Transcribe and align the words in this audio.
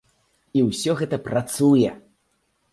І 0.59 0.63
ўсё 0.69 0.95
гэта 1.03 1.21
працуе! 1.29 1.95